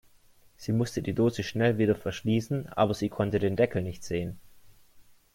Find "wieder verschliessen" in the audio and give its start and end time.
1.77-2.69